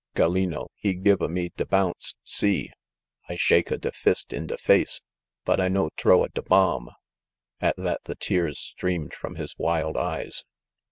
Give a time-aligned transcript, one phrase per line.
[0.15, 2.71] Gallino he give a me da bounce, si!
[3.29, 4.99] I shake a da fist in da face;
[5.45, 6.89] bot I no t'row a da bomb!"
[7.61, 10.43] At that the tears streamed from his wild eyes.